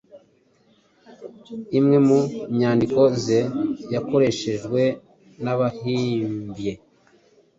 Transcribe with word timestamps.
Imwe 1.77 1.97
mu 2.07 2.19
nyandiko 2.57 3.01
ze 3.23 3.39
yakoreshejwe 3.93 4.81
n’abahimbye 5.43 6.73